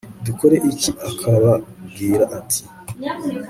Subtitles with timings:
[0.25, 2.61] dukore iki akababwira ati